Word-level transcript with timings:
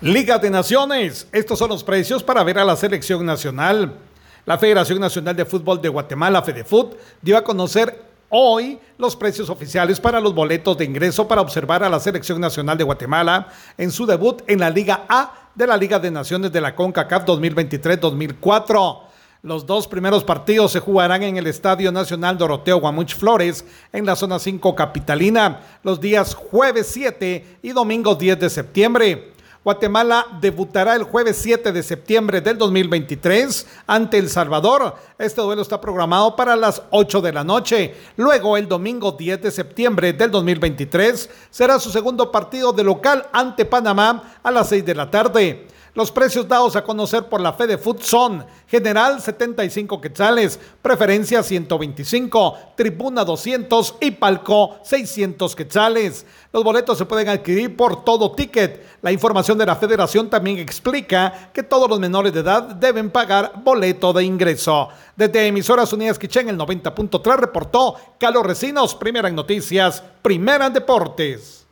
Liga 0.00 0.38
de 0.38 0.48
Naciones. 0.48 1.26
Estos 1.32 1.58
son 1.58 1.70
los 1.70 1.82
precios 1.82 2.22
para 2.22 2.44
ver 2.44 2.56
a 2.60 2.64
la 2.64 2.76
selección 2.76 3.26
nacional. 3.26 3.96
La 4.46 4.56
Federación 4.56 5.00
Nacional 5.00 5.34
de 5.34 5.44
Fútbol 5.44 5.82
de 5.82 5.88
Guatemala, 5.88 6.40
FEDEFUT, 6.40 6.94
dio 7.20 7.36
a 7.36 7.42
conocer 7.42 8.00
hoy 8.28 8.78
los 8.96 9.16
precios 9.16 9.50
oficiales 9.50 9.98
para 9.98 10.20
los 10.20 10.36
boletos 10.36 10.78
de 10.78 10.84
ingreso 10.84 11.26
para 11.26 11.40
observar 11.40 11.82
a 11.82 11.88
la 11.88 11.98
Selección 11.98 12.40
Nacional 12.40 12.78
de 12.78 12.84
Guatemala 12.84 13.48
en 13.76 13.90
su 13.90 14.06
debut 14.06 14.40
en 14.46 14.60
la 14.60 14.70
Liga 14.70 15.04
A 15.08 15.50
de 15.56 15.66
la 15.66 15.76
Liga 15.76 15.98
de 15.98 16.12
Naciones 16.12 16.52
de 16.52 16.60
la 16.60 16.76
CONCACAF 16.76 17.24
2023-2004. 17.24 19.00
Los 19.42 19.66
dos 19.66 19.88
primeros 19.88 20.22
partidos 20.22 20.70
se 20.70 20.78
jugarán 20.78 21.24
en 21.24 21.38
el 21.38 21.48
Estadio 21.48 21.90
Nacional 21.90 22.38
Doroteo 22.38 22.78
Guamuch 22.78 23.16
Flores, 23.16 23.64
en 23.92 24.06
la 24.06 24.14
zona 24.14 24.38
5 24.38 24.76
capitalina, 24.76 25.60
los 25.82 26.00
días 26.00 26.34
jueves 26.34 26.86
7 26.86 27.58
y 27.62 27.70
domingo 27.70 28.14
10 28.14 28.38
de 28.38 28.48
septiembre. 28.48 29.32
Guatemala 29.68 30.26
debutará 30.40 30.96
el 30.96 31.02
jueves 31.02 31.36
7 31.42 31.72
de 31.72 31.82
septiembre 31.82 32.40
del 32.40 32.56
2023 32.56 33.66
ante 33.86 34.16
El 34.16 34.30
Salvador. 34.30 34.94
Este 35.18 35.42
duelo 35.42 35.60
está 35.60 35.78
programado 35.78 36.34
para 36.36 36.56
las 36.56 36.80
8 36.88 37.20
de 37.20 37.34
la 37.34 37.44
noche. 37.44 37.94
Luego, 38.16 38.56
el 38.56 38.66
domingo 38.66 39.12
10 39.12 39.42
de 39.42 39.50
septiembre 39.50 40.14
del 40.14 40.30
2023 40.30 41.28
será 41.50 41.78
su 41.78 41.90
segundo 41.90 42.32
partido 42.32 42.72
de 42.72 42.82
local 42.82 43.26
ante 43.30 43.66
Panamá 43.66 44.38
a 44.42 44.50
las 44.50 44.70
6 44.70 44.86
de 44.86 44.94
la 44.94 45.10
tarde. 45.10 45.66
Los 45.98 46.12
precios 46.12 46.46
dados 46.46 46.76
a 46.76 46.84
conocer 46.84 47.24
por 47.24 47.40
la 47.40 47.54
Fede 47.54 47.76
Food 47.76 48.02
son 48.02 48.46
General 48.68 49.20
75 49.20 50.00
quetzales, 50.00 50.60
Preferencia 50.80 51.42
125, 51.42 52.56
Tribuna 52.76 53.24
200 53.24 53.96
y 54.02 54.12
Palco 54.12 54.78
600 54.84 55.56
quetzales. 55.56 56.24
Los 56.52 56.62
boletos 56.62 56.98
se 56.98 57.04
pueden 57.04 57.28
adquirir 57.28 57.76
por 57.76 58.04
todo 58.04 58.30
ticket. 58.30 59.00
La 59.02 59.10
información 59.10 59.58
de 59.58 59.66
la 59.66 59.74
federación 59.74 60.30
también 60.30 60.58
explica 60.58 61.50
que 61.52 61.64
todos 61.64 61.90
los 61.90 61.98
menores 61.98 62.32
de 62.32 62.40
edad 62.42 62.62
deben 62.62 63.10
pagar 63.10 63.54
boleto 63.64 64.12
de 64.12 64.22
ingreso. 64.22 64.90
Desde 65.16 65.48
Emisoras 65.48 65.92
Unidas 65.92 66.16
Quichén, 66.16 66.48
el 66.48 66.58
90.3 66.58 67.36
reportó 67.38 67.96
Carlos 68.20 68.46
Recinos, 68.46 68.94
primera 68.94 69.28
en 69.28 69.34
noticias, 69.34 70.00
primera 70.22 70.66
en 70.66 70.74
deportes. 70.74 71.58